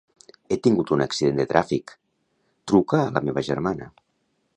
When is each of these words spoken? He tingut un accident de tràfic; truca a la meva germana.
He 0.53 0.57
tingut 0.67 0.93
un 0.95 1.03
accident 1.05 1.41
de 1.41 1.45
tràfic; 1.51 1.93
truca 2.71 3.03
a 3.03 3.13
la 3.19 3.23
meva 3.29 3.45
germana. 3.51 3.91